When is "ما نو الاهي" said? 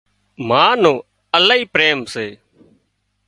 0.47-1.63